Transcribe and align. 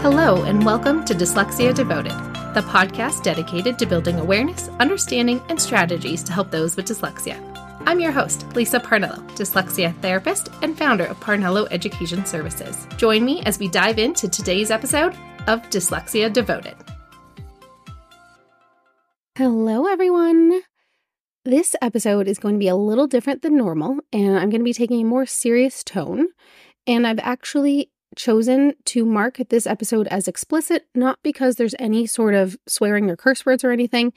Hello, 0.00 0.44
and 0.44 0.64
welcome 0.64 1.04
to 1.06 1.12
Dyslexia 1.12 1.74
Devoted, 1.74 2.12
the 2.54 2.64
podcast 2.68 3.24
dedicated 3.24 3.80
to 3.80 3.84
building 3.84 4.20
awareness, 4.20 4.68
understanding, 4.78 5.42
and 5.48 5.60
strategies 5.60 6.22
to 6.22 6.32
help 6.32 6.52
those 6.52 6.76
with 6.76 6.86
dyslexia. 6.86 7.36
I'm 7.84 7.98
your 7.98 8.12
host, 8.12 8.46
Lisa 8.54 8.78
Parnello, 8.78 9.28
dyslexia 9.30 10.00
therapist 10.00 10.50
and 10.62 10.78
founder 10.78 11.04
of 11.06 11.18
Parnello 11.18 11.66
Education 11.72 12.24
Services. 12.24 12.86
Join 12.96 13.24
me 13.24 13.42
as 13.42 13.58
we 13.58 13.66
dive 13.66 13.98
into 13.98 14.28
today's 14.28 14.70
episode 14.70 15.16
of 15.48 15.62
Dyslexia 15.62 16.32
Devoted. 16.32 16.76
Hello, 19.34 19.86
everyone. 19.86 20.60
This 21.44 21.74
episode 21.82 22.28
is 22.28 22.38
going 22.38 22.54
to 22.54 22.60
be 22.60 22.68
a 22.68 22.76
little 22.76 23.08
different 23.08 23.42
than 23.42 23.56
normal, 23.56 23.98
and 24.12 24.38
I'm 24.38 24.48
going 24.48 24.60
to 24.60 24.64
be 24.64 24.72
taking 24.72 25.00
a 25.00 25.04
more 25.04 25.26
serious 25.26 25.82
tone. 25.82 26.28
And 26.86 27.04
I've 27.04 27.18
actually 27.18 27.90
chosen 28.16 28.74
to 28.86 29.04
mark 29.04 29.38
this 29.48 29.66
episode 29.66 30.06
as 30.08 30.28
explicit, 30.28 30.86
not 30.94 31.18
because 31.22 31.56
there's 31.56 31.74
any 31.78 32.06
sort 32.06 32.34
of 32.34 32.56
swearing 32.66 33.10
or 33.10 33.16
curse 33.16 33.44
words 33.44 33.64
or 33.64 33.70
anything, 33.70 34.12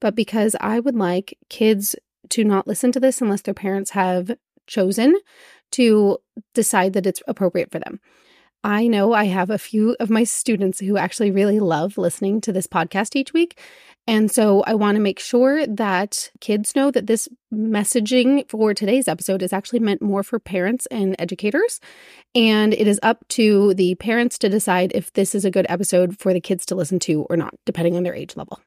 but 0.00 0.14
because 0.14 0.56
I 0.60 0.80
would 0.80 0.96
like 0.96 1.38
kids 1.48 1.94
to 2.30 2.44
not 2.44 2.66
listen 2.66 2.92
to 2.92 3.00
this 3.00 3.20
unless 3.20 3.42
their 3.42 3.54
parents 3.54 3.90
have 3.90 4.32
chosen 4.66 5.14
to 5.72 6.18
decide 6.54 6.92
that 6.94 7.06
it's 7.06 7.22
appropriate 7.26 7.70
for 7.70 7.78
them. 7.78 8.00
I 8.66 8.86
know 8.86 9.12
I 9.12 9.24
have 9.24 9.50
a 9.50 9.58
few 9.58 9.94
of 10.00 10.08
my 10.08 10.24
students 10.24 10.80
who 10.80 10.96
actually 10.96 11.30
really 11.30 11.60
love 11.60 11.98
listening 11.98 12.40
to 12.40 12.52
this 12.52 12.66
podcast 12.66 13.14
each 13.14 13.34
week. 13.34 13.60
And 14.06 14.30
so 14.30 14.62
I 14.62 14.72
want 14.72 14.96
to 14.96 15.02
make 15.02 15.18
sure 15.18 15.66
that 15.66 16.30
kids 16.40 16.74
know 16.74 16.90
that 16.90 17.06
this 17.06 17.28
messaging 17.52 18.48
for 18.48 18.72
today's 18.72 19.06
episode 19.06 19.42
is 19.42 19.52
actually 19.52 19.80
meant 19.80 20.00
more 20.00 20.22
for 20.22 20.38
parents 20.38 20.86
and 20.86 21.14
educators. 21.18 21.78
And 22.34 22.72
it 22.72 22.86
is 22.86 22.98
up 23.02 23.28
to 23.28 23.74
the 23.74 23.96
parents 23.96 24.38
to 24.38 24.48
decide 24.48 24.92
if 24.94 25.12
this 25.12 25.34
is 25.34 25.44
a 25.44 25.50
good 25.50 25.66
episode 25.68 26.18
for 26.18 26.32
the 26.32 26.40
kids 26.40 26.64
to 26.66 26.74
listen 26.74 26.98
to 27.00 27.26
or 27.28 27.36
not, 27.36 27.52
depending 27.66 27.96
on 27.96 28.02
their 28.02 28.14
age 28.14 28.34
level. 28.34 28.60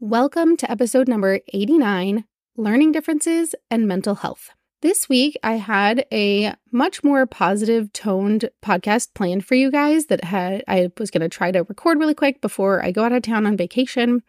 Welcome 0.00 0.56
to 0.56 0.70
episode 0.70 1.06
number 1.06 1.38
89 1.52 2.24
Learning 2.56 2.90
Differences 2.90 3.54
and 3.70 3.86
Mental 3.86 4.16
Health. 4.16 4.50
This 4.80 5.08
week, 5.08 5.36
I 5.42 5.54
had 5.54 6.06
a 6.12 6.54
much 6.70 7.02
more 7.02 7.26
positive 7.26 7.92
toned 7.92 8.48
podcast 8.62 9.12
planned 9.12 9.44
for 9.44 9.56
you 9.56 9.72
guys 9.72 10.06
that 10.06 10.22
had 10.22 10.62
I 10.68 10.92
was 10.98 11.10
going 11.10 11.22
to 11.22 11.28
try 11.28 11.50
to 11.50 11.64
record 11.64 11.98
really 11.98 12.14
quick 12.14 12.40
before 12.40 12.84
I 12.84 12.92
go 12.92 13.02
out 13.02 13.10
of 13.10 13.22
town 13.22 13.44
on 13.44 13.56
vacation. 13.56 14.22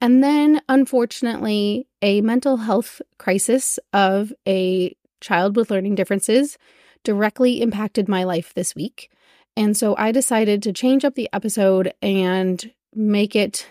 And 0.00 0.22
then, 0.22 0.62
unfortunately, 0.68 1.88
a 2.02 2.20
mental 2.20 2.58
health 2.58 3.02
crisis 3.18 3.80
of 3.92 4.32
a 4.46 4.96
child 5.20 5.56
with 5.56 5.72
learning 5.72 5.96
differences 5.96 6.56
directly 7.02 7.60
impacted 7.60 8.08
my 8.08 8.22
life 8.22 8.54
this 8.54 8.76
week. 8.76 9.10
And 9.56 9.76
so 9.76 9.96
I 9.96 10.12
decided 10.12 10.62
to 10.62 10.72
change 10.72 11.04
up 11.04 11.16
the 11.16 11.28
episode 11.32 11.92
and 12.00 12.72
make 12.94 13.34
it 13.34 13.68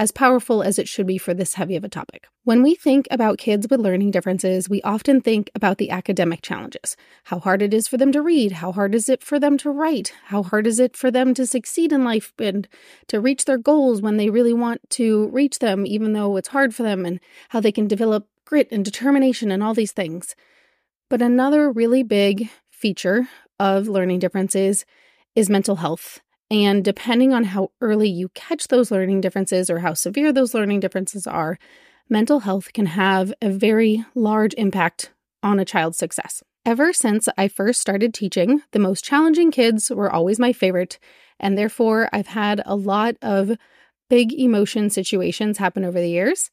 as 0.00 0.10
powerful 0.10 0.62
as 0.62 0.78
it 0.78 0.88
should 0.88 1.06
be 1.06 1.18
for 1.18 1.34
this 1.34 1.54
heavy 1.54 1.76
of 1.76 1.84
a 1.84 1.88
topic. 1.88 2.26
When 2.44 2.62
we 2.62 2.74
think 2.74 3.06
about 3.10 3.36
kids 3.36 3.66
with 3.68 3.80
learning 3.80 4.12
differences, 4.12 4.66
we 4.66 4.80
often 4.80 5.20
think 5.20 5.50
about 5.54 5.76
the 5.76 5.90
academic 5.90 6.40
challenges 6.40 6.96
how 7.24 7.38
hard 7.38 7.60
it 7.60 7.74
is 7.74 7.86
for 7.86 7.98
them 7.98 8.10
to 8.12 8.22
read, 8.22 8.52
how 8.52 8.72
hard 8.72 8.94
is 8.94 9.10
it 9.10 9.22
for 9.22 9.38
them 9.38 9.58
to 9.58 9.70
write, 9.70 10.14
how 10.24 10.42
hard 10.42 10.66
is 10.66 10.80
it 10.80 10.96
for 10.96 11.10
them 11.10 11.34
to 11.34 11.46
succeed 11.46 11.92
in 11.92 12.02
life 12.02 12.32
and 12.38 12.66
to 13.08 13.20
reach 13.20 13.44
their 13.44 13.58
goals 13.58 14.00
when 14.00 14.16
they 14.16 14.30
really 14.30 14.54
want 14.54 14.80
to 14.88 15.28
reach 15.28 15.58
them, 15.58 15.84
even 15.84 16.14
though 16.14 16.38
it's 16.38 16.48
hard 16.48 16.74
for 16.74 16.82
them, 16.82 17.04
and 17.04 17.20
how 17.50 17.60
they 17.60 17.70
can 17.70 17.86
develop 17.86 18.26
grit 18.46 18.68
and 18.70 18.86
determination 18.86 19.50
and 19.50 19.62
all 19.62 19.74
these 19.74 19.92
things. 19.92 20.34
But 21.10 21.20
another 21.20 21.70
really 21.70 22.02
big 22.02 22.48
feature 22.70 23.28
of 23.58 23.86
learning 23.86 24.20
differences 24.20 24.86
is 25.36 25.50
mental 25.50 25.76
health 25.76 26.20
and 26.50 26.84
depending 26.84 27.32
on 27.32 27.44
how 27.44 27.70
early 27.80 28.08
you 28.08 28.28
catch 28.30 28.68
those 28.68 28.90
learning 28.90 29.20
differences 29.20 29.70
or 29.70 29.80
how 29.80 29.94
severe 29.94 30.32
those 30.32 30.54
learning 30.54 30.80
differences 30.80 31.26
are, 31.26 31.58
mental 32.08 32.40
health 32.40 32.72
can 32.72 32.86
have 32.86 33.32
a 33.40 33.50
very 33.50 34.04
large 34.14 34.54
impact 34.54 35.12
on 35.42 35.60
a 35.60 35.64
child's 35.64 35.98
success. 35.98 36.42
Ever 36.66 36.92
since 36.92 37.28
I 37.38 37.48
first 37.48 37.80
started 37.80 38.12
teaching, 38.12 38.62
the 38.72 38.78
most 38.78 39.04
challenging 39.04 39.50
kids 39.50 39.90
were 39.90 40.12
always 40.12 40.38
my 40.38 40.52
favorite, 40.52 40.98
and 41.38 41.56
therefore 41.56 42.10
I've 42.12 42.26
had 42.26 42.62
a 42.66 42.76
lot 42.76 43.16
of 43.22 43.56
big 44.10 44.32
emotion 44.32 44.90
situations 44.90 45.56
happen 45.56 45.84
over 45.84 46.00
the 46.00 46.10
years. 46.10 46.50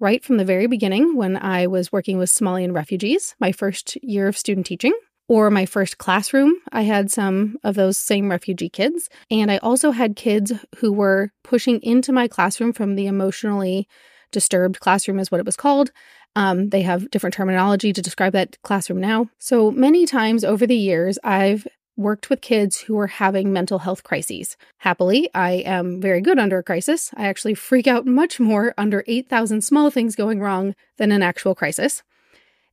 Right 0.00 0.24
from 0.24 0.38
the 0.38 0.44
very 0.44 0.66
beginning, 0.66 1.16
when 1.16 1.36
I 1.36 1.68
was 1.68 1.92
working 1.92 2.18
with 2.18 2.30
Somalian 2.30 2.74
refugees, 2.74 3.36
my 3.38 3.52
first 3.52 3.96
year 4.02 4.26
of 4.26 4.36
student 4.36 4.66
teaching, 4.66 4.92
or 5.28 5.50
my 5.50 5.66
first 5.66 5.98
classroom, 5.98 6.56
I 6.72 6.82
had 6.82 7.10
some 7.10 7.56
of 7.64 7.74
those 7.74 7.96
same 7.96 8.30
refugee 8.30 8.68
kids. 8.68 9.08
And 9.30 9.50
I 9.50 9.58
also 9.58 9.90
had 9.90 10.16
kids 10.16 10.52
who 10.78 10.92
were 10.92 11.30
pushing 11.42 11.80
into 11.82 12.12
my 12.12 12.28
classroom 12.28 12.72
from 12.72 12.94
the 12.94 13.06
emotionally 13.06 13.88
disturbed 14.32 14.80
classroom, 14.80 15.18
is 15.18 15.30
what 15.30 15.40
it 15.40 15.46
was 15.46 15.56
called. 15.56 15.92
Um, 16.36 16.70
they 16.70 16.82
have 16.82 17.10
different 17.10 17.34
terminology 17.34 17.92
to 17.92 18.02
describe 18.02 18.32
that 18.32 18.60
classroom 18.62 19.00
now. 19.00 19.28
So 19.38 19.70
many 19.70 20.04
times 20.04 20.44
over 20.44 20.66
the 20.66 20.76
years, 20.76 21.18
I've 21.22 21.66
worked 21.96 22.28
with 22.28 22.40
kids 22.40 22.80
who 22.80 22.98
are 22.98 23.06
having 23.06 23.52
mental 23.52 23.78
health 23.78 24.02
crises. 24.02 24.56
Happily, 24.78 25.30
I 25.32 25.52
am 25.52 26.00
very 26.00 26.20
good 26.20 26.40
under 26.40 26.58
a 26.58 26.62
crisis. 26.62 27.12
I 27.16 27.28
actually 27.28 27.54
freak 27.54 27.86
out 27.86 28.04
much 28.04 28.40
more 28.40 28.74
under 28.76 29.04
8,000 29.06 29.62
small 29.62 29.90
things 29.90 30.16
going 30.16 30.40
wrong 30.40 30.74
than 30.98 31.12
an 31.12 31.22
actual 31.22 31.54
crisis. 31.54 32.02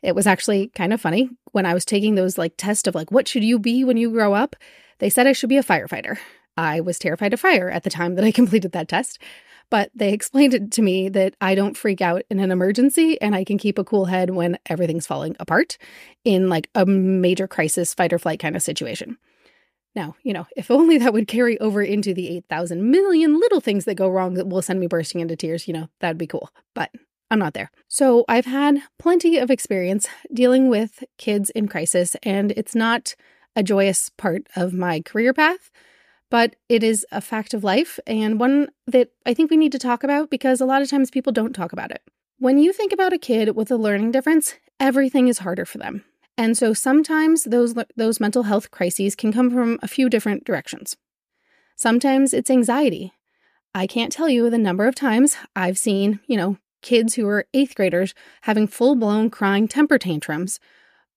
It 0.02 0.16
was 0.16 0.28
actually 0.28 0.68
kind 0.70 0.94
of 0.94 1.02
funny 1.02 1.30
when 1.52 1.66
I 1.66 1.74
was 1.74 1.86
taking 1.86 2.16
those 2.16 2.38
like 2.38 2.54
tests 2.58 2.88
of 2.88 2.96
like 2.96 3.12
what 3.12 3.28
should 3.28 3.44
you 3.44 3.60
be 3.60 3.84
when 3.84 3.98
you 3.98 4.12
grow 4.12 4.34
up? 4.34 4.56
They 5.00 5.10
said 5.10 5.28
I 5.28 5.34
should 5.34 5.50
be 5.50 5.58
a 5.58 5.64
firefighter. 5.64 6.18
I 6.58 6.82
was 6.82 7.00
terrified 7.00 7.34
of 7.34 7.40
fire 7.40 7.70
at 7.70 7.84
the 7.84 7.90
time 7.90 8.16
that 8.16 8.26
I 8.26 8.32
completed 8.42 8.72
that 8.74 8.88
test, 8.88 9.20
but 9.70 9.90
they 9.96 10.12
explained 10.14 10.54
it 10.54 10.72
to 10.74 10.82
me 10.82 11.10
that 11.10 11.36
I 11.40 11.56
don't 11.56 11.78
freak 11.78 12.02
out 12.02 12.24
in 12.30 12.40
an 12.40 12.52
emergency 12.52 13.20
and 13.22 13.36
I 13.36 13.44
can 13.44 13.58
keep 13.58 13.78
a 13.78 13.84
cool 13.84 14.06
head 14.06 14.32
when 14.32 14.58
everything's 14.66 15.08
falling 15.08 15.36
apart 15.40 15.78
in 16.26 16.50
like 16.50 16.70
a 16.76 16.86
major 16.86 17.48
crisis 17.48 17.94
fight 17.94 18.14
or 18.14 18.20
flight 18.20 18.40
kind 18.40 18.56
of 18.56 18.62
situation. 18.62 19.18
Now, 19.96 20.16
you 20.24 20.34
know, 20.34 20.48
if 20.56 20.72
only 20.72 20.98
that 21.00 21.14
would 21.14 21.28
carry 21.28 21.60
over 21.60 21.82
into 21.82 22.14
the 22.14 22.30
8,000 22.38 22.92
million 22.92 23.40
little 23.40 23.60
things 23.60 23.86
that 23.86 23.96
go 23.96 24.10
wrong 24.10 24.36
that 24.36 24.48
will 24.48 24.62
send 24.62 24.80
me 24.80 24.88
bursting 24.88 25.20
into 25.20 25.36
tears, 25.36 25.68
you 25.68 25.74
know, 25.74 25.90
that'd 26.00 26.18
be 26.18 26.28
cool. 26.28 26.50
But 26.74 26.92
I'm 27.32 27.40
not 27.40 27.54
there. 27.54 27.72
So 27.88 28.26
I've 28.28 28.46
had 28.46 28.84
plenty 29.00 29.38
of 29.38 29.50
experience 29.50 30.08
dealing 30.34 30.68
with 30.70 31.04
kids 31.18 31.50
in 31.52 31.70
crisis, 31.70 32.16
and 32.24 32.52
it's 32.52 32.76
not 32.76 33.16
a 33.56 33.64
joyous 33.64 34.10
part 34.10 34.48
of 34.56 34.74
my 34.74 35.00
career 35.00 35.34
path, 35.34 35.72
but 36.30 36.58
it 36.68 36.84
is 36.84 37.06
a 37.12 37.22
fact 37.22 37.54
of 37.54 37.64
life 37.64 38.00
and 38.06 38.40
one 38.40 38.70
that 38.86 39.12
I 39.26 39.34
think 39.34 39.50
we 39.50 39.58
need 39.58 39.72
to 39.72 39.80
talk 39.80 40.04
about 40.04 40.30
because 40.30 40.60
a 40.60 40.66
lot 40.66 40.82
of 40.82 40.90
times 40.90 41.10
people 41.10 41.32
don't 41.32 41.54
talk 41.54 41.72
about 41.72 41.92
it. 41.92 42.02
When 42.38 42.58
you 42.58 42.74
think 42.74 42.92
about 42.92 43.14
a 43.14 43.18
kid 43.18 43.56
with 43.56 43.72
a 43.72 43.78
learning 43.78 44.12
difference, 44.12 44.56
everything 44.80 45.28
is 45.28 45.40
harder 45.40 45.66
for 45.66 45.78
them. 45.78 46.04
And 46.38 46.58
so 46.58 46.74
sometimes 46.74 47.46
those 47.46 47.76
those 47.96 48.20
mental 48.20 48.44
health 48.44 48.72
crises 48.72 49.16
can 49.16 49.32
come 49.32 49.52
from 49.52 49.80
a 49.82 49.88
few 49.88 50.10
different 50.10 50.44
directions. 50.44 50.98
Sometimes 51.76 52.34
it's 52.34 52.50
anxiety. 52.50 53.14
I 53.74 53.88
can't 53.88 54.12
tell 54.12 54.28
you 54.28 54.50
the 54.50 54.58
number 54.58 54.88
of 54.88 54.96
times 54.96 55.38
I've 55.56 55.78
seen, 55.78 56.20
you 56.28 56.36
know, 56.36 56.58
kids 56.82 57.16
who 57.16 57.28
are 57.28 57.46
eighth 57.54 57.76
graders 57.76 58.14
having 58.42 58.68
full 58.68 58.96
blown 58.96 59.30
crying 59.30 59.68
temper 59.68 59.98
tantrums 59.98 60.60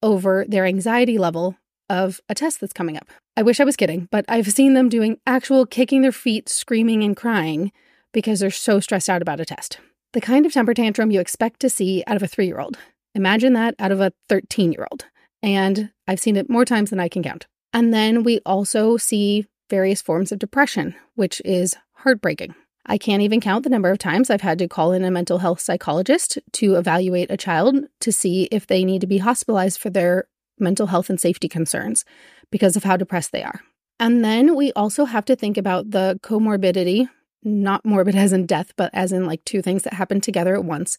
over 0.03 0.45
their 0.47 0.67
anxiety 0.67 1.19
level 1.19 1.57
of 1.89 2.21
a 2.29 2.35
test 2.35 2.61
that's 2.61 2.73
coming 2.73 2.97
up. 2.97 3.09
I 3.37 3.43
wish 3.43 3.61
I 3.61 3.65
was 3.65 3.77
kidding, 3.77 4.09
but 4.11 4.25
I've 4.29 4.53
seen 4.53 4.75
them 4.75 4.89
doing 4.89 5.19
actual 5.27 5.67
kicking 5.67 6.03
their 6.03 6.13
feet, 6.13 6.49
screaming, 6.49 7.03
and 7.03 7.17
crying 7.17 7.73
because 8.13 8.41
they're 8.41 8.51
so 8.51 8.81
stressed 8.81 9.11
out 9.11 9.23
about 9.23 9.41
a 9.41 9.45
test. 9.45 9.79
The 10.13 10.21
kind 10.21 10.47
of 10.47 10.53
temper 10.53 10.75
tantrum 10.75 11.11
you 11.11 11.21
expect 11.21 11.61
to 11.61 11.71
see 11.71 12.05
out 12.07 12.17
of 12.17 12.23
a 12.23 12.29
three 12.29 12.47
year 12.47 12.61
old. 12.61 12.79
Imagine 13.15 13.53
that 13.55 13.75
out 13.79 13.93
of 13.93 14.01
a 14.01 14.13
13 14.29 14.73
year 14.73 14.87
old. 14.91 15.07
And 15.43 15.91
I've 16.07 16.21
seen 16.21 16.37
it 16.37 16.49
more 16.49 16.65
times 16.65 16.91
than 16.91 17.01
I 17.01 17.09
can 17.09 17.23
count. 17.23 17.47
And 17.73 17.93
then 17.93 18.23
we 18.23 18.41
also 18.47 18.97
see 18.97 19.47
various 19.69 20.01
forms 20.01 20.33
of 20.33 20.39
depression, 20.39 20.95
which 21.15 21.43
is 21.45 21.75
heartbreaking. 21.93 22.55
I 22.87 22.99
can't 22.99 23.23
even 23.23 23.41
count 23.41 23.65
the 23.65 23.71
number 23.71 23.91
of 23.91 23.99
times 23.99 24.29
I've 24.29 24.43
had 24.43 24.59
to 24.59 24.69
call 24.69 24.93
in 24.93 25.05
a 25.05 25.11
mental 25.11 25.39
health 25.39 25.61
psychologist 25.61 26.39
to 26.53 26.75
evaluate 26.75 27.31
a 27.31 27.37
child 27.37 27.77
to 28.01 28.13
see 28.13 28.45
if 28.53 28.67
they 28.67 28.85
need 28.85 29.01
to 29.01 29.07
be 29.07 29.19
hospitalized 29.19 29.81
for 29.81 29.91
their 29.91 30.27
mental 30.59 30.89
health 30.89 31.09
and 31.09 31.21
safety 31.21 31.49
concerns 31.49 32.05
because 32.51 32.77
of 32.77 32.85
how 32.85 32.97
depressed 32.97 33.33
they 33.33 33.43
are. 33.43 33.61
And 33.99 34.25
then 34.25 34.55
we 34.55 34.73
also 34.73 35.05
have 35.07 35.25
to 35.27 35.37
think 35.37 35.57
about 35.57 35.93
the 35.93 36.19
comorbidity, 36.23 37.09
not 37.43 37.85
morbid 37.85 38.15
as 38.17 38.33
in 38.33 38.47
death, 38.47 38.73
but 38.77 38.91
as 38.93 39.13
in 39.13 39.27
like 39.27 39.45
two 39.45 39.63
things 39.63 39.83
that 39.85 39.95
happen 39.95 40.21
together 40.21 40.55
at 40.55 40.65
once, 40.65 40.99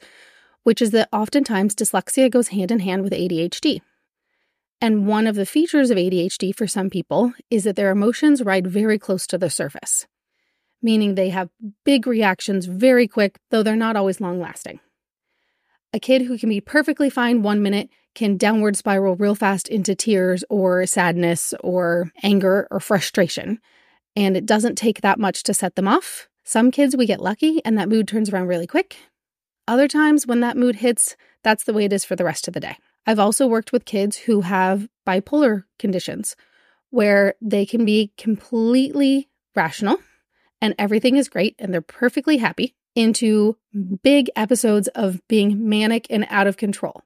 which 0.64 0.82
is 0.82 0.92
that 0.92 1.10
oftentimes 1.14 1.76
dyslexia 1.76 2.32
goes 2.32 2.50
hand 2.50 2.72
in 2.72 2.80
hand 2.80 3.04
with 3.04 3.14
ADHD. 3.14 3.82
And 4.82 5.08
one 5.08 5.26
of 5.26 5.36
the 5.36 5.46
features 5.46 5.90
of 5.90 5.98
ADHD 5.98 6.54
for 6.54 6.68
some 6.68 6.90
people 6.90 7.34
is 7.50 7.64
that 7.64 7.76
their 7.76 7.92
emotions 7.92 8.44
ride 8.44 8.68
very 8.68 9.00
close 9.00 9.26
to 9.28 9.38
the 9.38 9.50
surface, 9.50 10.06
meaning 10.82 11.16
they 11.16 11.30
have 11.30 11.50
big 11.84 12.08
reactions 12.08 12.66
very 12.66 13.08
quick, 13.08 13.38
though 13.52 13.64
they're 13.64 13.76
not 13.76 13.96
always 13.96 14.22
long 14.22 14.40
lasting. 14.40 14.80
A 15.94 16.00
kid 16.00 16.24
who 16.24 16.38
can 16.38 16.50
be 16.50 16.60
perfectly 16.60 17.10
fine 17.10 17.42
one 17.42 17.62
minute 17.62 17.90
can 18.16 18.38
downward 18.38 18.76
spiral 18.76 19.16
real 19.16 19.36
fast 19.36 19.68
into 19.68 19.96
tears 19.96 20.44
or 20.50 20.86
sadness 20.86 21.54
or 21.62 22.12
anger 22.24 22.68
or 22.72 22.80
frustration. 22.80 23.60
And 24.16 24.36
it 24.36 24.46
doesn't 24.46 24.76
take 24.76 25.02
that 25.02 25.20
much 25.20 25.44
to 25.44 25.54
set 25.54 25.76
them 25.76 25.88
off. 25.88 26.28
Some 26.44 26.72
kids, 26.72 26.96
we 26.96 27.06
get 27.06 27.22
lucky 27.22 27.64
and 27.66 27.78
that 27.78 27.90
mood 27.90 28.08
turns 28.08 28.30
around 28.30 28.48
really 28.48 28.68
quick. 28.68 28.98
Other 29.68 29.88
times, 29.88 30.28
when 30.28 30.42
that 30.42 30.58
mood 30.58 30.78
hits, 30.78 31.16
that's 31.44 31.64
the 31.64 31.74
way 31.74 31.86
it 31.86 31.94
is 31.94 32.06
for 32.06 32.16
the 32.16 32.26
rest 32.26 32.48
of 32.48 32.54
the 32.54 32.60
day. 32.60 32.78
I've 33.08 33.20
also 33.20 33.48
worked 33.48 33.72
with 33.72 33.86
kids 33.86 34.18
who 34.18 34.42
have 34.42 34.88
bipolar 35.08 35.64
conditions 35.80 36.36
where 36.90 37.36
they 37.42 37.66
can 37.66 37.86
be 37.86 38.12
completely 38.18 39.30
rational 39.56 39.98
and 40.62 40.76
everything 40.78 41.16
is 41.18 41.30
great 41.30 41.56
and 41.60 41.74
they're 41.74 41.82
perfectly 41.82 42.38
happy 42.38 42.76
into 42.96 43.58
big 44.04 44.30
episodes 44.36 44.88
of 44.90 45.22
being 45.28 45.68
manic 45.68 46.08
and 46.10 46.26
out 46.30 46.48
of 46.48 46.58
control. 46.58 47.02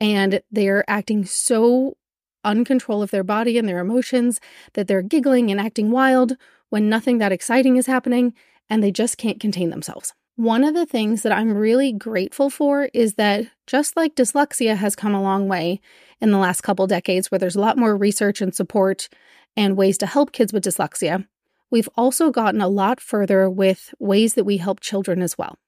And 0.00 0.42
they're 0.50 0.84
acting 0.88 1.24
so 1.24 1.96
uncontrol 2.44 3.02
of 3.02 3.10
their 3.10 3.24
body 3.24 3.56
and 3.56 3.68
their 3.68 3.78
emotions 3.78 4.40
that 4.74 4.86
they're 4.86 5.02
giggling 5.02 5.50
and 5.50 5.60
acting 5.60 5.90
wild 5.90 6.36
when 6.68 6.88
nothing 6.88 7.18
that 7.18 7.32
exciting 7.32 7.76
is 7.76 7.86
happening 7.86 8.34
and 8.68 8.82
they 8.82 8.90
just 8.90 9.16
can't 9.16 9.40
contain 9.40 9.70
themselves. 9.70 10.12
One 10.36 10.64
of 10.64 10.74
the 10.74 10.86
things 10.86 11.22
that 11.22 11.32
I'm 11.32 11.54
really 11.54 11.92
grateful 11.92 12.50
for 12.50 12.90
is 12.92 13.14
that 13.14 13.46
just 13.68 13.96
like 13.96 14.16
dyslexia 14.16 14.76
has 14.76 14.96
come 14.96 15.14
a 15.14 15.22
long 15.22 15.46
way 15.46 15.80
in 16.20 16.32
the 16.32 16.38
last 16.38 16.62
couple 16.62 16.88
decades, 16.88 17.30
where 17.30 17.38
there's 17.38 17.54
a 17.54 17.60
lot 17.60 17.78
more 17.78 17.96
research 17.96 18.40
and 18.40 18.52
support 18.52 19.08
and 19.56 19.76
ways 19.76 19.96
to 19.98 20.06
help 20.06 20.32
kids 20.32 20.52
with 20.52 20.64
dyslexia, 20.64 21.26
we've 21.74 21.88
also 21.96 22.30
gotten 22.30 22.60
a 22.60 22.68
lot 22.68 23.00
further 23.00 23.50
with 23.50 23.92
ways 23.98 24.34
that 24.34 24.44
we 24.44 24.58
help 24.58 24.78
children 24.78 25.20
as 25.20 25.36
well. 25.36 25.58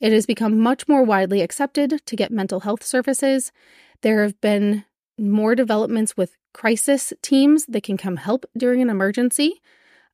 It 0.00 0.12
has 0.12 0.26
become 0.26 0.58
much 0.58 0.88
more 0.88 1.04
widely 1.04 1.40
accepted 1.40 2.04
to 2.04 2.16
get 2.16 2.32
mental 2.32 2.58
health 2.58 2.82
services. 2.82 3.52
There 4.00 4.24
have 4.24 4.40
been 4.40 4.84
more 5.16 5.54
developments 5.54 6.16
with 6.16 6.36
crisis 6.52 7.12
teams 7.22 7.64
that 7.66 7.84
can 7.84 7.96
come 7.96 8.16
help 8.16 8.44
during 8.58 8.82
an 8.82 8.90
emergency. 8.90 9.60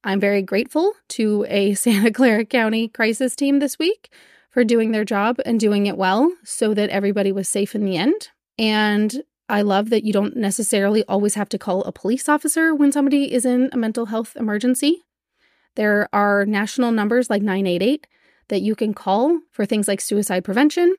I'm 0.04 0.20
very 0.20 0.42
grateful 0.42 0.92
to 1.10 1.46
a 1.48 1.72
Santa 1.82 2.10
Clara 2.10 2.44
County 2.44 2.86
crisis 2.86 3.34
team 3.34 3.58
this 3.58 3.78
week 3.78 4.12
for 4.50 4.64
doing 4.64 4.92
their 4.92 5.06
job 5.06 5.38
and 5.46 5.58
doing 5.58 5.86
it 5.86 5.96
well 5.96 6.30
so 6.44 6.74
that 6.74 6.90
everybody 6.90 7.32
was 7.32 7.48
safe 7.48 7.74
in 7.74 7.86
the 7.86 7.96
end. 7.96 8.28
And 8.58 9.22
I 9.48 9.62
love 9.62 9.88
that 9.88 10.04
you 10.04 10.12
don't 10.12 10.36
necessarily 10.36 11.04
always 11.08 11.36
have 11.36 11.48
to 11.50 11.58
call 11.58 11.84
a 11.84 11.92
police 11.92 12.28
officer 12.28 12.74
when 12.74 12.92
somebody 12.92 13.32
is 13.32 13.46
in 13.46 13.70
a 13.72 13.78
mental 13.78 14.06
health 14.06 14.36
emergency. 14.36 15.05
There 15.76 16.08
are 16.12 16.44
national 16.44 16.92
numbers 16.92 17.30
like 17.30 17.42
988 17.42 18.06
that 18.48 18.62
you 18.62 18.74
can 18.74 18.94
call 18.94 19.40
for 19.50 19.64
things 19.64 19.88
like 19.88 20.00
suicide 20.00 20.44
prevention. 20.44 20.94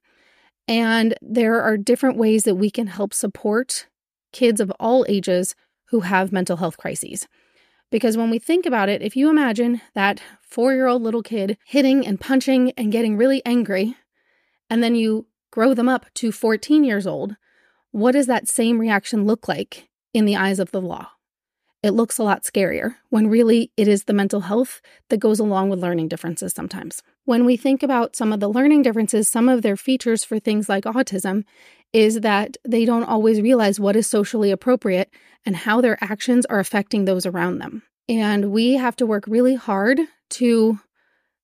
And 0.67 1.15
there 1.21 1.61
are 1.61 1.77
different 1.77 2.17
ways 2.17 2.43
that 2.43 2.55
we 2.55 2.69
can 2.69 2.87
help 2.87 3.13
support 3.13 3.87
kids 4.31 4.59
of 4.59 4.71
all 4.79 5.05
ages 5.07 5.55
who 5.89 6.01
have 6.01 6.31
mental 6.31 6.57
health 6.57 6.77
crises. 6.77 7.27
Because 7.89 8.17
when 8.17 8.29
we 8.29 8.37
think 8.37 8.65
about 8.65 8.89
it, 8.89 9.01
if 9.01 9.15
you 9.15 9.29
imagine 9.29 9.81
that 9.95 10.21
four 10.41 10.73
year 10.73 10.87
old 10.87 11.01
little 11.01 11.23
kid 11.23 11.57
hitting 11.65 12.05
and 12.05 12.19
punching 12.19 12.71
and 12.71 12.91
getting 12.91 13.15
really 13.15 13.41
angry, 13.45 13.95
and 14.69 14.83
then 14.83 14.95
you 14.95 15.27
grow 15.51 15.73
them 15.73 15.87
up 15.87 16.05
to 16.15 16.31
14 16.31 16.83
years 16.83 17.07
old, 17.07 17.37
what 17.91 18.11
does 18.11 18.27
that 18.27 18.49
same 18.49 18.79
reaction 18.79 19.25
look 19.25 19.47
like 19.47 19.89
in 20.13 20.25
the 20.25 20.35
eyes 20.35 20.59
of 20.59 20.71
the 20.71 20.81
law? 20.81 21.11
It 21.87 21.93
looks 21.93 22.17
a 22.17 22.23
lot 22.23 22.43
scarier 22.43 22.95
when 23.11 23.29
really 23.29 23.71
it 23.77 23.87
is 23.87 24.03
the 24.03 24.13
mental 24.13 24.41
health 24.41 24.81
that 25.07 25.21
goes 25.21 25.39
along 25.39 25.69
with 25.69 25.79
learning 25.79 26.09
differences 26.09 26.51
sometimes. 26.51 27.01
When 27.23 27.45
we 27.45 27.55
think 27.55 27.81
about 27.81 28.13
some 28.13 28.33
of 28.33 28.41
the 28.41 28.49
learning 28.49 28.81
differences, 28.81 29.29
some 29.29 29.47
of 29.47 29.61
their 29.61 29.77
features 29.77 30.25
for 30.25 30.37
things 30.37 30.67
like 30.67 30.83
autism 30.83 31.45
is 31.93 32.19
that 32.19 32.57
they 32.67 32.83
don't 32.83 33.05
always 33.05 33.39
realize 33.39 33.79
what 33.79 33.95
is 33.95 34.05
socially 34.05 34.51
appropriate 34.51 35.09
and 35.45 35.55
how 35.55 35.79
their 35.79 35.97
actions 36.03 36.45
are 36.47 36.59
affecting 36.59 37.05
those 37.05 37.25
around 37.25 37.59
them. 37.59 37.83
And 38.09 38.51
we 38.51 38.73
have 38.73 38.97
to 38.97 39.05
work 39.05 39.23
really 39.25 39.55
hard 39.55 40.01
to 40.31 40.79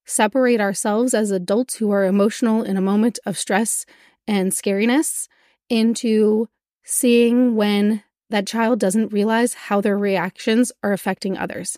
separate 0.04 0.60
ourselves 0.60 1.13
as 1.13 1.31
adults 1.31 1.75
who 1.75 1.89
are 1.92 2.04
emotional 2.04 2.63
in 2.63 2.75
a 2.75 2.81
moment 2.81 3.18
of 3.25 3.38
stress 3.38 3.86
and 4.28 4.51
scariness 4.51 5.30
into 5.69 6.50
seeing 6.84 7.56
when 7.56 8.04
that 8.34 8.46
child 8.46 8.80
doesn't 8.80 9.14
realize 9.14 9.54
how 9.54 9.80
their 9.80 9.98
reactions 9.98 10.74
are 10.84 10.92
affecting 10.92 11.38
others 11.38 11.78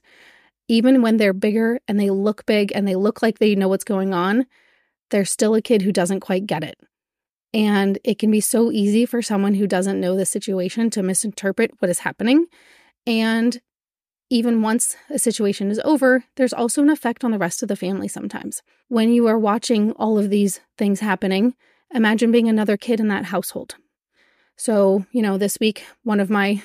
even 0.68 1.02
when 1.02 1.18
they're 1.18 1.34
bigger 1.34 1.80
and 1.88 2.00
they 2.00 2.10
look 2.10 2.46
big 2.46 2.72
and 2.74 2.88
they 2.88 2.96
look 2.96 3.22
like 3.22 3.40
they 3.40 3.56
know 3.56 3.68
what's 3.68 3.84
going 3.84 4.14
on, 4.14 4.46
they're 5.12 5.26
still 5.26 5.56
a 5.56 5.62
kid 5.62 5.82
who 5.82 5.92
doesn't 5.92 6.22
quite 6.22 6.48
get 6.48 6.64
it. 6.64 6.80
And 7.54 8.00
it 8.04 8.20
can 8.20 8.32
be 8.32 8.42
so 8.42 8.72
easy 8.72 9.06
for 9.06 9.22
someone 9.22 9.54
who 9.54 9.68
doesn't 9.68 10.00
know 10.00 10.16
the 10.16 10.26
situation 10.26 10.90
to 10.92 11.04
misinterpret 11.04 11.72
what 11.80 11.90
is 11.90 12.00
happening. 12.00 12.48
And 13.06 13.62
even 14.30 14.62
once 14.62 14.98
a 15.10 15.20
situation 15.20 15.70
is 15.70 15.80
over, 15.86 16.26
there's 16.36 16.52
also 16.54 16.82
an 16.82 16.90
effect 16.90 17.24
on 17.24 17.32
the 17.32 17.38
rest 17.38 17.62
of 17.62 17.70
the 17.70 17.76
family 17.76 18.08
sometimes. 18.08 18.62
When 18.88 19.14
you 19.14 19.28
are 19.28 19.40
watching 19.40 19.92
all 19.94 20.18
of 20.18 20.32
these 20.32 20.60
things 20.78 21.00
happening, 21.00 21.54
imagine 21.94 22.32
being 22.32 22.50
another 22.50 22.76
kid 22.76 23.00
in 23.00 23.08
that 23.10 23.26
household. 23.26 23.76
So, 24.58 25.06
you 25.12 25.22
know, 25.22 25.38
this 25.38 25.58
week, 25.60 25.86
one 26.04 26.20
of 26.20 26.30
my 26.30 26.62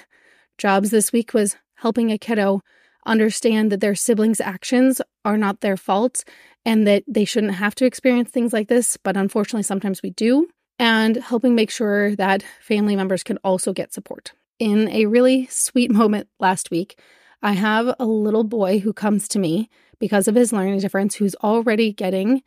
jobs 0.59 0.91
this 0.91 1.13
week 1.13 1.35
was 1.35 1.57
helping 1.75 2.11
a 2.11 2.19
kiddo 2.19 2.61
understand 3.07 3.73
that 3.73 3.81
their 3.81 3.95
siblings' 3.95 4.41
actions 4.41 5.01
are 5.25 5.37
not 5.37 5.61
their 5.61 5.77
fault 5.77 6.25
and 6.65 6.87
that 6.87 7.03
they 7.09 7.25
shouldn't 7.25 7.55
have 7.55 7.75
to 7.77 7.87
experience 7.87 8.31
things 8.31 8.53
like 8.53 8.69
this, 8.69 8.97
but 8.97 9.17
unfortunately, 9.17 9.63
sometimes 9.63 10.03
we 10.03 10.11
do, 10.11 10.49
and 10.79 11.17
helping 11.17 11.55
make 11.55 11.71
sure 11.71 12.15
that 12.17 12.45
family 12.61 12.95
members 12.95 13.23
can 13.23 13.39
also 13.39 13.73
get 13.73 13.93
support. 13.93 14.33
In 14.59 14.89
a 14.91 15.07
really 15.07 15.47
sweet 15.51 15.91
moment 16.01 16.29
last 16.39 16.71
week, 16.71 16.99
I 17.43 17.53
have 17.53 17.95
a 17.99 18.05
little 18.05 18.45
boy 18.45 18.81
who 18.81 18.93
comes 18.93 19.27
to 19.29 19.39
me 19.39 19.71
because 19.99 20.29
of 20.29 20.35
his 20.35 20.53
learning 20.53 20.79
difference 20.81 21.15
who's 21.15 21.35
already 21.37 21.93
getting 21.93 22.43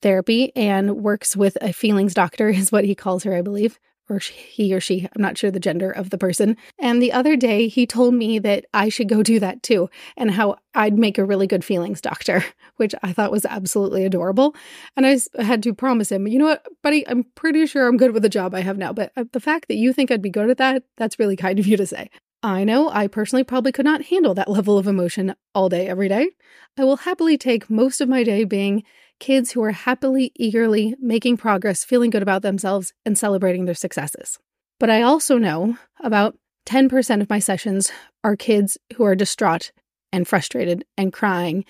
therapy 0.00 0.54
and 0.56 0.96
works 0.96 1.36
with 1.36 1.56
a 1.60 1.72
feelings 1.72 2.14
doctor, 2.14 2.48
is 2.50 2.72
what 2.72 2.84
he 2.84 2.94
calls 2.94 3.24
her, 3.24 3.34
I 3.34 3.42
believe, 3.42 3.78
or 4.08 4.18
he 4.18 4.74
or 4.74 4.80
she, 4.80 5.08
I'm 5.14 5.22
not 5.22 5.38
sure 5.38 5.50
the 5.50 5.60
gender 5.60 5.90
of 5.90 6.10
the 6.10 6.18
person. 6.18 6.56
And 6.78 7.00
the 7.00 7.12
other 7.12 7.36
day, 7.36 7.68
he 7.68 7.86
told 7.86 8.14
me 8.14 8.38
that 8.40 8.66
I 8.74 8.88
should 8.88 9.08
go 9.08 9.22
do 9.22 9.40
that 9.40 9.62
too, 9.62 9.88
and 10.16 10.30
how 10.30 10.56
I'd 10.74 10.98
make 10.98 11.18
a 11.18 11.24
really 11.24 11.46
good 11.46 11.64
feelings 11.64 12.00
doctor, 12.00 12.44
which 12.76 12.94
I 13.02 13.12
thought 13.12 13.32
was 13.32 13.46
absolutely 13.46 14.04
adorable. 14.04 14.54
And 14.96 15.06
I 15.06 15.18
had 15.42 15.62
to 15.64 15.74
promise 15.74 16.10
him, 16.10 16.26
you 16.26 16.38
know 16.38 16.46
what, 16.46 16.66
buddy, 16.82 17.06
I'm 17.08 17.24
pretty 17.34 17.66
sure 17.66 17.86
I'm 17.86 17.96
good 17.96 18.12
with 18.12 18.22
the 18.22 18.28
job 18.28 18.54
I 18.54 18.60
have 18.60 18.78
now, 18.78 18.92
but 18.92 19.12
uh, 19.16 19.24
the 19.32 19.40
fact 19.40 19.68
that 19.68 19.76
you 19.76 19.92
think 19.92 20.10
I'd 20.10 20.22
be 20.22 20.30
good 20.30 20.50
at 20.50 20.58
that, 20.58 20.84
that's 20.96 21.18
really 21.18 21.36
kind 21.36 21.58
of 21.58 21.66
you 21.66 21.76
to 21.76 21.86
say. 21.86 22.10
I 22.44 22.64
know 22.64 22.90
I 22.90 23.06
personally 23.06 23.44
probably 23.44 23.70
could 23.70 23.84
not 23.84 24.06
handle 24.06 24.34
that 24.34 24.50
level 24.50 24.76
of 24.76 24.88
emotion 24.88 25.36
all 25.54 25.68
day, 25.68 25.86
every 25.86 26.08
day. 26.08 26.30
I 26.76 26.82
will 26.82 26.96
happily 26.96 27.38
take 27.38 27.70
most 27.70 28.00
of 28.00 28.08
my 28.08 28.24
day 28.24 28.42
being 28.42 28.82
kids 29.22 29.52
who 29.52 29.62
are 29.62 29.70
happily, 29.70 30.32
eagerly 30.34 30.94
making 31.00 31.36
progress, 31.36 31.84
feeling 31.84 32.10
good 32.10 32.22
about 32.22 32.42
themselves, 32.42 32.92
and 33.06 33.16
celebrating 33.16 33.64
their 33.64 33.74
successes. 33.74 34.38
But 34.78 34.90
I 34.90 35.02
also 35.02 35.38
know 35.38 35.78
about 36.00 36.36
10% 36.66 37.20
of 37.20 37.30
my 37.30 37.38
sessions 37.38 37.90
are 38.24 38.36
kids 38.36 38.76
who 38.96 39.04
are 39.04 39.14
distraught 39.14 39.72
and 40.12 40.26
frustrated 40.26 40.84
and 40.98 41.12
crying 41.12 41.64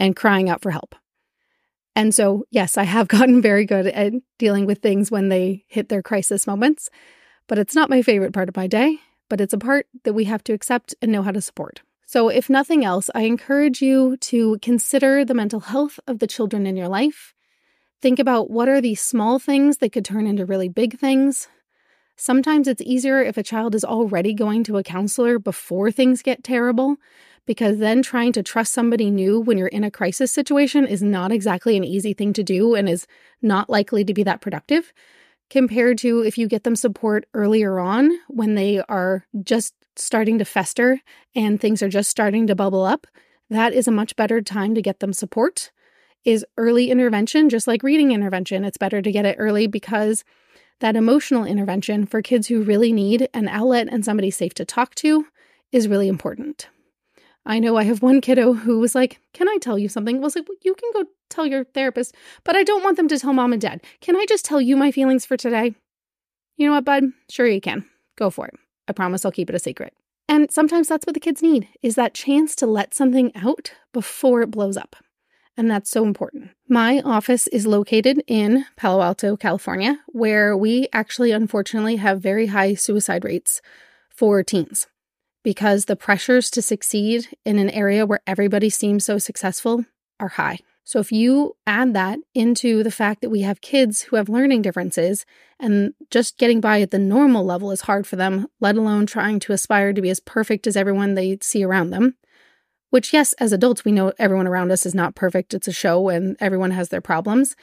and 0.00 0.16
crying 0.16 0.48
out 0.48 0.62
for 0.62 0.70
help. 0.70 0.94
And 1.94 2.14
so, 2.14 2.44
yes, 2.50 2.76
I 2.76 2.84
have 2.84 3.08
gotten 3.16 3.40
very 3.40 3.66
good 3.66 3.86
at 3.86 4.14
dealing 4.38 4.66
with 4.66 4.78
things 4.78 5.10
when 5.10 5.28
they 5.28 5.64
hit 5.68 5.88
their 5.88 6.02
crisis 6.02 6.46
moments, 6.46 6.88
but 7.46 7.58
it's 7.58 7.74
not 7.74 7.90
my 7.90 8.02
favorite 8.02 8.32
part 8.32 8.48
of 8.48 8.56
my 8.56 8.66
day 8.66 8.98
but 9.28 9.40
it's 9.40 9.52
a 9.52 9.58
part 9.58 9.86
that 10.04 10.14
we 10.14 10.24
have 10.24 10.44
to 10.44 10.52
accept 10.52 10.94
and 11.02 11.10
know 11.12 11.22
how 11.22 11.32
to 11.32 11.40
support. 11.40 11.82
So, 12.08 12.28
if 12.28 12.48
nothing 12.48 12.84
else, 12.84 13.10
I 13.16 13.22
encourage 13.22 13.82
you 13.82 14.16
to 14.18 14.58
consider 14.62 15.24
the 15.24 15.34
mental 15.34 15.58
health 15.58 15.98
of 16.06 16.20
the 16.20 16.28
children 16.28 16.64
in 16.64 16.76
your 16.76 16.88
life. 16.88 17.34
Think 18.00 18.20
about 18.20 18.48
what 18.48 18.68
are 18.68 18.80
these 18.80 19.02
small 19.02 19.40
things 19.40 19.78
that 19.78 19.90
could 19.90 20.04
turn 20.04 20.24
into 20.24 20.46
really 20.46 20.68
big 20.68 21.00
things. 21.00 21.48
Sometimes 22.16 22.68
it's 22.68 22.80
easier 22.80 23.20
if 23.20 23.36
a 23.36 23.42
child 23.42 23.74
is 23.74 23.84
already 23.84 24.34
going 24.34 24.62
to 24.64 24.76
a 24.76 24.84
counselor 24.84 25.40
before 25.40 25.90
things 25.90 26.22
get 26.22 26.44
terrible, 26.44 26.96
because 27.44 27.78
then 27.78 28.02
trying 28.02 28.32
to 28.34 28.42
trust 28.42 28.72
somebody 28.72 29.10
new 29.10 29.40
when 29.40 29.58
you're 29.58 29.66
in 29.66 29.82
a 29.82 29.90
crisis 29.90 30.30
situation 30.30 30.86
is 30.86 31.02
not 31.02 31.32
exactly 31.32 31.76
an 31.76 31.82
easy 31.82 32.12
thing 32.12 32.32
to 32.34 32.44
do 32.44 32.76
and 32.76 32.88
is 32.88 33.08
not 33.42 33.68
likely 33.68 34.04
to 34.04 34.14
be 34.14 34.22
that 34.22 34.40
productive 34.40 34.92
compared 35.50 35.98
to 35.98 36.20
if 36.20 36.38
you 36.38 36.46
get 36.48 36.62
them 36.64 36.76
support 36.76 37.26
earlier 37.34 37.78
on 37.78 38.10
when 38.28 38.54
they 38.54 38.80
are 38.88 39.26
just 39.42 39.74
starting 39.98 40.38
to 40.38 40.44
fester 40.44 41.00
and 41.34 41.60
things 41.60 41.82
are 41.82 41.88
just 41.88 42.10
starting 42.10 42.46
to 42.46 42.54
bubble 42.54 42.84
up. 42.84 43.06
That 43.50 43.72
is 43.72 43.86
a 43.86 43.92
much 43.92 44.16
better 44.16 44.40
time 44.40 44.74
to 44.74 44.82
get 44.82 45.00
them 45.00 45.12
support. 45.12 45.70
Is 46.24 46.44
early 46.56 46.90
intervention, 46.90 47.48
just 47.48 47.68
like 47.68 47.84
reading 47.84 48.10
intervention, 48.10 48.64
it's 48.64 48.78
better 48.78 49.00
to 49.00 49.12
get 49.12 49.26
it 49.26 49.36
early 49.38 49.68
because 49.68 50.24
that 50.80 50.96
emotional 50.96 51.44
intervention 51.44 52.04
for 52.04 52.20
kids 52.20 52.48
who 52.48 52.62
really 52.62 52.92
need 52.92 53.28
an 53.32 53.48
outlet 53.48 53.88
and 53.90 54.04
somebody 54.04 54.30
safe 54.30 54.52
to 54.54 54.64
talk 54.64 54.94
to 54.96 55.26
is 55.72 55.88
really 55.88 56.08
important. 56.08 56.68
I 57.46 57.60
know 57.60 57.76
I 57.76 57.84
have 57.84 58.02
one 58.02 58.20
kiddo 58.20 58.54
who 58.54 58.80
was 58.80 58.94
like, 58.94 59.20
Can 59.32 59.48
I 59.48 59.56
tell 59.60 59.78
you 59.78 59.88
something? 59.88 60.16
I 60.16 60.20
was 60.20 60.34
like, 60.34 60.48
well, 60.48 60.58
You 60.62 60.74
can 60.74 60.90
go 60.92 61.04
tell 61.30 61.46
your 61.46 61.64
therapist, 61.64 62.14
but 62.44 62.56
I 62.56 62.64
don't 62.64 62.82
want 62.82 62.96
them 62.96 63.08
to 63.08 63.18
tell 63.18 63.32
mom 63.32 63.52
and 63.52 63.62
dad. 63.62 63.82
Can 64.00 64.16
I 64.16 64.26
just 64.28 64.44
tell 64.44 64.60
you 64.60 64.76
my 64.76 64.90
feelings 64.90 65.24
for 65.24 65.36
today? 65.36 65.74
You 66.56 66.66
know 66.66 66.74
what, 66.74 66.84
bud? 66.84 67.04
Sure, 67.30 67.46
you 67.46 67.60
can. 67.60 67.84
Go 68.16 68.30
for 68.30 68.46
it. 68.48 68.54
I 68.88 68.92
promise 68.92 69.24
I'll 69.24 69.32
keep 69.32 69.48
it 69.48 69.56
a 69.56 69.60
secret. 69.60 69.94
And 70.28 70.50
sometimes 70.50 70.88
that's 70.88 71.06
what 71.06 71.14
the 71.14 71.20
kids 71.20 71.42
need 71.42 71.68
is 71.82 71.94
that 71.94 72.14
chance 72.14 72.56
to 72.56 72.66
let 72.66 72.94
something 72.94 73.32
out 73.36 73.72
before 73.92 74.42
it 74.42 74.50
blows 74.50 74.76
up. 74.76 74.96
And 75.56 75.70
that's 75.70 75.90
so 75.90 76.04
important. 76.04 76.50
My 76.68 77.00
office 77.00 77.46
is 77.46 77.66
located 77.66 78.22
in 78.26 78.66
Palo 78.76 79.02
Alto, 79.02 79.36
California, 79.36 80.00
where 80.08 80.56
we 80.56 80.88
actually 80.92 81.30
unfortunately 81.30 81.96
have 81.96 82.20
very 82.20 82.48
high 82.48 82.74
suicide 82.74 83.24
rates 83.24 83.62
for 84.10 84.42
teens 84.42 84.86
because 85.42 85.84
the 85.84 85.96
pressures 85.96 86.50
to 86.50 86.60
succeed 86.60 87.28
in 87.44 87.58
an 87.58 87.70
area 87.70 88.04
where 88.04 88.20
everybody 88.26 88.68
seems 88.68 89.04
so 89.04 89.16
successful 89.16 89.84
are 90.18 90.28
high. 90.28 90.58
So, 90.86 91.00
if 91.00 91.10
you 91.10 91.56
add 91.66 91.94
that 91.94 92.20
into 92.32 92.84
the 92.84 92.92
fact 92.92 93.20
that 93.20 93.28
we 93.28 93.40
have 93.40 93.60
kids 93.60 94.02
who 94.02 94.14
have 94.14 94.28
learning 94.28 94.62
differences 94.62 95.26
and 95.58 95.94
just 96.12 96.38
getting 96.38 96.60
by 96.60 96.80
at 96.80 96.92
the 96.92 96.98
normal 96.98 97.44
level 97.44 97.72
is 97.72 97.82
hard 97.82 98.06
for 98.06 98.14
them, 98.14 98.46
let 98.60 98.76
alone 98.76 99.04
trying 99.04 99.40
to 99.40 99.52
aspire 99.52 99.92
to 99.92 100.00
be 100.00 100.10
as 100.10 100.20
perfect 100.20 100.64
as 100.64 100.76
everyone 100.76 101.14
they 101.14 101.38
see 101.42 101.64
around 101.64 101.90
them, 101.90 102.14
which, 102.90 103.12
yes, 103.12 103.32
as 103.34 103.52
adults, 103.52 103.84
we 103.84 103.90
know 103.90 104.12
everyone 104.16 104.46
around 104.46 104.70
us 104.70 104.86
is 104.86 104.94
not 104.94 105.16
perfect. 105.16 105.54
It's 105.54 105.66
a 105.66 105.72
show 105.72 106.08
and 106.08 106.36
everyone 106.38 106.70
has 106.70 106.90
their 106.90 107.00
problems. 107.00 107.56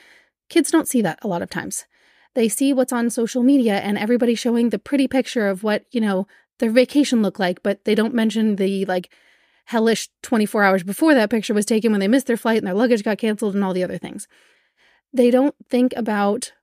Kids 0.49 0.69
don't 0.69 0.89
see 0.89 1.01
that 1.01 1.19
a 1.21 1.29
lot 1.29 1.41
of 1.41 1.49
times. 1.49 1.85
They 2.35 2.49
see 2.49 2.73
what's 2.73 2.91
on 2.91 3.09
social 3.09 3.41
media 3.41 3.75
and 3.75 3.97
everybody 3.97 4.35
showing 4.35 4.69
the 4.69 4.79
pretty 4.79 5.07
picture 5.07 5.47
of 5.47 5.63
what, 5.63 5.85
you 5.91 6.01
know, 6.01 6.27
their 6.59 6.71
vacation 6.71 7.21
look 7.21 7.39
like, 7.39 7.63
but 7.63 7.85
they 7.85 7.95
don't 7.95 8.13
mention 8.13 8.57
the 8.57 8.83
like 8.83 9.09
hellish 9.65 10.09
24 10.21 10.63
hours 10.63 10.83
before 10.83 11.13
that 11.13 11.29
picture 11.29 11.53
was 11.53 11.65
taken 11.65 11.91
when 11.91 11.99
they 11.99 12.07
missed 12.07 12.27
their 12.27 12.37
flight 12.37 12.57
and 12.57 12.67
their 12.67 12.73
luggage 12.73 13.03
got 13.03 13.17
canceled 13.17 13.55
and 13.55 13.63
all 13.63 13.73
the 13.73 13.83
other 13.83 13.97
things. 13.97 14.27
They 15.13 15.31
don't 15.31 15.55
think 15.69 15.93
about 15.95 16.53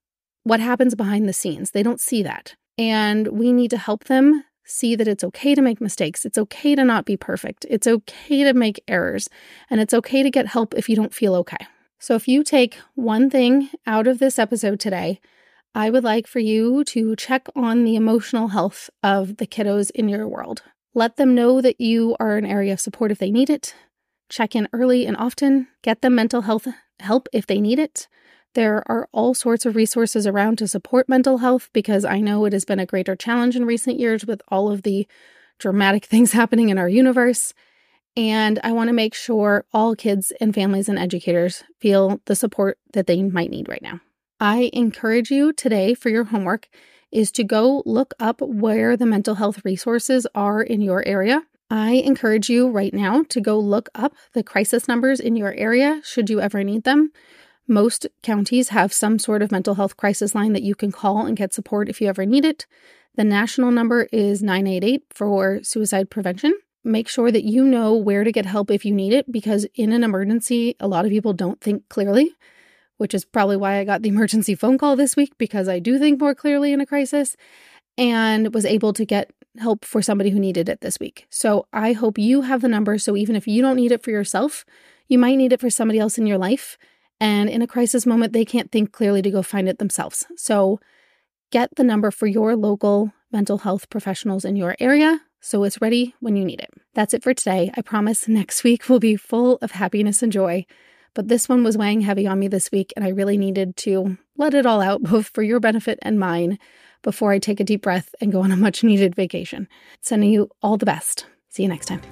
what 0.42 0.60
happens 0.60 0.94
behind 0.94 1.28
the 1.28 1.32
scenes. 1.32 1.70
They 1.70 1.82
don't 1.82 2.00
see 2.00 2.22
that. 2.22 2.56
And 2.78 3.28
we 3.28 3.52
need 3.52 3.70
to 3.70 3.78
help 3.78 4.04
them 4.04 4.44
see 4.64 4.94
that 4.96 5.08
it's 5.08 5.24
okay 5.24 5.54
to 5.54 5.62
make 5.62 5.80
mistakes. 5.80 6.24
It's 6.24 6.38
okay 6.38 6.74
to 6.74 6.84
not 6.84 7.04
be 7.04 7.16
perfect. 7.16 7.66
It's 7.68 7.86
okay 7.86 8.44
to 8.44 8.54
make 8.54 8.82
errors. 8.88 9.28
And 9.68 9.80
it's 9.80 9.94
okay 9.94 10.22
to 10.22 10.30
get 10.30 10.46
help 10.46 10.74
if 10.74 10.88
you 10.88 10.96
don't 10.96 11.14
feel 11.14 11.34
okay. 11.36 11.66
So, 11.98 12.14
if 12.14 12.26
you 12.26 12.42
take 12.42 12.78
one 12.94 13.28
thing 13.28 13.68
out 13.86 14.06
of 14.06 14.20
this 14.20 14.38
episode 14.38 14.80
today, 14.80 15.20
I 15.74 15.90
would 15.90 16.02
like 16.02 16.26
for 16.26 16.38
you 16.38 16.82
to 16.84 17.14
check 17.14 17.46
on 17.54 17.84
the 17.84 17.94
emotional 17.94 18.48
health 18.48 18.88
of 19.02 19.36
the 19.36 19.46
kiddos 19.46 19.90
in 19.90 20.08
your 20.08 20.26
world. 20.26 20.62
Let 20.94 21.16
them 21.16 21.34
know 21.34 21.60
that 21.60 21.80
you 21.80 22.16
are 22.18 22.36
an 22.36 22.46
area 22.46 22.72
of 22.72 22.80
support 22.80 23.10
if 23.10 23.18
they 23.18 23.30
need 23.30 23.48
it. 23.48 23.74
Check 24.28 24.56
in 24.56 24.68
early 24.72 25.06
and 25.06 25.16
often. 25.16 25.68
Get 25.82 26.02
them 26.02 26.14
mental 26.14 26.42
health 26.42 26.66
help 26.98 27.28
if 27.32 27.46
they 27.46 27.60
need 27.60 27.78
it. 27.78 28.08
There 28.54 28.82
are 28.90 29.08
all 29.12 29.32
sorts 29.34 29.64
of 29.64 29.76
resources 29.76 30.26
around 30.26 30.58
to 30.58 30.66
support 30.66 31.08
mental 31.08 31.38
health 31.38 31.70
because 31.72 32.04
I 32.04 32.20
know 32.20 32.44
it 32.44 32.52
has 32.52 32.64
been 32.64 32.80
a 32.80 32.86
greater 32.86 33.14
challenge 33.14 33.54
in 33.54 33.64
recent 33.64 34.00
years 34.00 34.26
with 34.26 34.42
all 34.48 34.70
of 34.70 34.82
the 34.82 35.06
dramatic 35.58 36.04
things 36.06 36.32
happening 36.32 36.68
in 36.68 36.78
our 36.78 36.88
universe. 36.88 37.54
And 38.16 38.58
I 38.64 38.72
want 38.72 38.88
to 38.88 38.92
make 38.92 39.14
sure 39.14 39.64
all 39.72 39.94
kids 39.94 40.32
and 40.40 40.52
families 40.52 40.88
and 40.88 40.98
educators 40.98 41.62
feel 41.78 42.20
the 42.24 42.34
support 42.34 42.78
that 42.92 43.06
they 43.06 43.22
might 43.22 43.50
need 43.50 43.68
right 43.68 43.82
now. 43.82 44.00
I 44.40 44.70
encourage 44.72 45.30
you 45.30 45.52
today 45.52 45.94
for 45.94 46.08
your 46.08 46.24
homework 46.24 46.68
is 47.12 47.30
to 47.32 47.44
go 47.44 47.82
look 47.86 48.14
up 48.18 48.40
where 48.40 48.96
the 48.96 49.06
mental 49.06 49.36
health 49.36 49.64
resources 49.64 50.26
are 50.34 50.62
in 50.62 50.80
your 50.80 51.06
area. 51.06 51.42
I 51.70 51.92
encourage 51.92 52.48
you 52.48 52.68
right 52.68 52.92
now 52.92 53.22
to 53.28 53.40
go 53.40 53.58
look 53.58 53.88
up 53.94 54.14
the 54.32 54.42
crisis 54.42 54.88
numbers 54.88 55.20
in 55.20 55.36
your 55.36 55.54
area 55.54 56.00
should 56.04 56.28
you 56.28 56.40
ever 56.40 56.64
need 56.64 56.84
them. 56.84 57.12
Most 57.68 58.06
counties 58.22 58.70
have 58.70 58.92
some 58.92 59.20
sort 59.20 59.42
of 59.42 59.52
mental 59.52 59.76
health 59.76 59.96
crisis 59.96 60.34
line 60.34 60.52
that 60.54 60.64
you 60.64 60.74
can 60.74 60.90
call 60.90 61.26
and 61.26 61.36
get 61.36 61.54
support 61.54 61.88
if 61.88 62.00
you 62.00 62.08
ever 62.08 62.26
need 62.26 62.44
it. 62.44 62.66
The 63.14 63.22
national 63.22 63.70
number 63.70 64.08
is 64.12 64.42
988 64.42 65.04
for 65.10 65.60
suicide 65.62 66.10
prevention. 66.10 66.52
Make 66.82 67.08
sure 67.08 67.30
that 67.30 67.44
you 67.44 67.64
know 67.64 67.94
where 67.94 68.24
to 68.24 68.32
get 68.32 68.46
help 68.46 68.70
if 68.70 68.84
you 68.84 68.92
need 68.92 69.12
it 69.12 69.30
because 69.30 69.66
in 69.74 69.92
an 69.92 70.02
emergency, 70.02 70.74
a 70.80 70.88
lot 70.88 71.04
of 71.04 71.10
people 71.10 71.32
don't 71.32 71.60
think 71.60 71.88
clearly 71.88 72.32
which 73.00 73.14
is 73.14 73.24
probably 73.24 73.56
why 73.56 73.78
I 73.78 73.84
got 73.84 74.02
the 74.02 74.08
emergency 74.14 74.54
phone 74.54 74.78
call 74.78 74.96
this 74.96 75.16
week 75.16 75.32
because 75.38 75.68
I 75.68 75.78
do 75.78 75.98
think 75.98 76.20
more 76.20 76.34
clearly 76.34 76.72
in 76.72 76.80
a 76.80 76.86
crisis 76.86 77.36
and 77.98 78.54
was 78.54 78.64
able 78.64 78.92
to 78.92 79.04
get 79.04 79.30
help 79.58 79.84
for 79.84 80.00
somebody 80.00 80.30
who 80.30 80.38
needed 80.38 80.68
it 80.68 80.80
this 80.80 81.00
week. 81.00 81.26
So 81.30 81.66
I 81.72 81.92
hope 81.92 82.18
you 82.18 82.42
have 82.42 82.60
the 82.60 82.68
number. 82.68 82.98
So 82.98 83.16
even 83.16 83.34
if 83.34 83.48
you 83.48 83.62
don't 83.62 83.76
need 83.76 83.92
it 83.92 84.02
for 84.02 84.10
yourself, 84.10 84.64
you 85.08 85.18
might 85.18 85.36
need 85.36 85.52
it 85.52 85.60
for 85.60 85.70
somebody 85.70 85.98
else 85.98 86.18
in 86.18 86.26
your 86.26 86.38
life. 86.38 86.78
And 87.20 87.50
in 87.50 87.62
a 87.62 87.66
crisis 87.66 88.06
moment, 88.06 88.32
they 88.32 88.44
can't 88.44 88.70
think 88.70 88.92
clearly 88.92 89.22
to 89.22 89.30
go 89.30 89.42
find 89.42 89.68
it 89.68 89.78
themselves. 89.78 90.26
So 90.36 90.78
get 91.50 91.74
the 91.74 91.84
number 91.84 92.10
for 92.10 92.26
your 92.26 92.54
local 92.54 93.12
mental 93.32 93.58
health 93.58 93.90
professionals 93.90 94.44
in 94.44 94.56
your 94.56 94.76
area 94.78 95.20
so 95.40 95.64
it's 95.64 95.80
ready 95.80 96.14
when 96.20 96.36
you 96.36 96.44
need 96.44 96.60
it. 96.60 96.70
That's 96.94 97.14
it 97.14 97.22
for 97.22 97.32
today. 97.32 97.70
I 97.74 97.82
promise 97.82 98.28
next 98.28 98.62
week 98.64 98.88
will 98.88 99.00
be 99.00 99.16
full 99.16 99.58
of 99.62 99.72
happiness 99.72 100.22
and 100.22 100.32
joy. 100.32 100.66
But 101.14 101.28
this 101.28 101.48
one 101.48 101.64
was 101.64 101.76
weighing 101.76 102.00
heavy 102.00 102.26
on 102.26 102.38
me 102.38 102.48
this 102.48 102.70
week, 102.70 102.92
and 102.96 103.04
I 103.04 103.08
really 103.08 103.36
needed 103.36 103.76
to 103.78 104.16
let 104.36 104.54
it 104.54 104.66
all 104.66 104.80
out, 104.80 105.02
both 105.10 105.28
for 105.28 105.42
your 105.42 105.60
benefit 105.60 105.98
and 106.02 106.18
mine, 106.18 106.58
before 107.02 107.32
I 107.32 107.38
take 107.38 107.60
a 107.60 107.64
deep 107.64 107.82
breath 107.82 108.14
and 108.20 108.32
go 108.32 108.42
on 108.42 108.52
a 108.52 108.56
much 108.56 108.84
needed 108.84 109.14
vacation. 109.14 109.68
Sending 110.00 110.30
you 110.30 110.50
all 110.62 110.76
the 110.76 110.86
best. 110.86 111.26
See 111.48 111.62
you 111.62 111.68
next 111.68 111.86
time. 111.86 112.02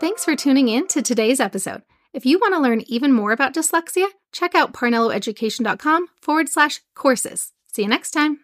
Thanks 0.00 0.24
for 0.24 0.34
tuning 0.34 0.68
in 0.68 0.86
to 0.88 1.02
today's 1.02 1.40
episode. 1.40 1.82
If 2.12 2.26
you 2.26 2.38
want 2.38 2.54
to 2.54 2.60
learn 2.60 2.82
even 2.86 3.12
more 3.12 3.32
about 3.32 3.54
dyslexia, 3.54 4.06
check 4.32 4.54
out 4.54 4.72
parnelloeducation.com 4.72 6.06
forward 6.20 6.48
slash 6.48 6.80
courses. 6.94 7.52
See 7.72 7.82
you 7.82 7.88
next 7.88 8.10
time. 8.10 8.40